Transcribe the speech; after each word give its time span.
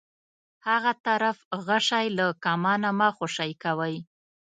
هغه 0.67 0.91
طرف 1.05 1.37
غشی 1.67 2.07
له 2.17 2.25
کمانه 2.45 2.89
مه 2.99 3.09
خوشی 3.17 3.51
کوئ. 3.63 3.95